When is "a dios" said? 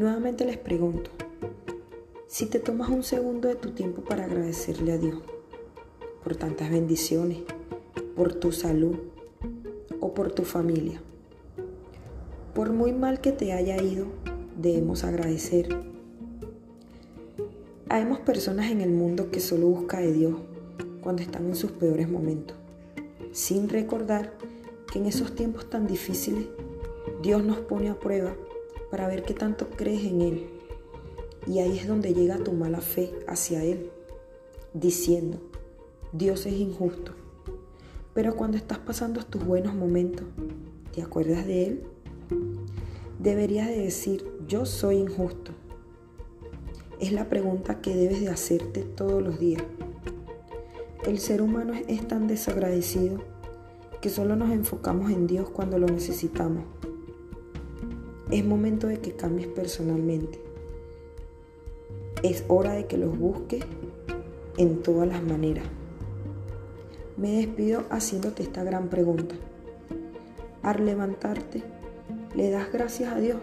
4.92-5.18, 73.12-73.38